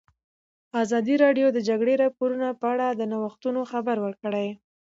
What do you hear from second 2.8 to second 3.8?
د نوښتونو